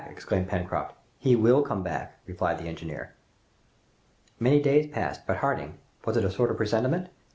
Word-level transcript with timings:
exclaimed 0.07 0.47
Pencroft. 0.49 0.95
"He 1.19 1.35
will 1.35 1.61
come 1.61 1.83
back," 1.83 2.17
replied 2.25 2.57
the 2.57 2.67
engineer. 2.67 3.13
Many 4.39 4.59
days 4.59 4.87
passed; 4.91 5.27
but 5.27 5.37
Harding 5.45 5.77
was 6.05 6.17
it 6.17 6.25
a 6.25 6.31
sort 6.31 6.49
of 6.49 6.57
presentiment? 6.57 7.09